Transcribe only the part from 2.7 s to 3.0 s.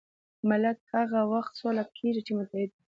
وي.